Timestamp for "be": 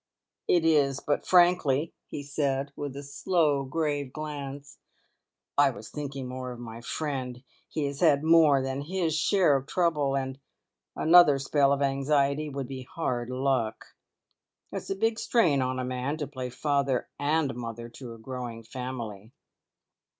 12.67-12.81